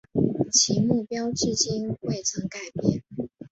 [0.51, 3.03] 其目标至今未曾改变。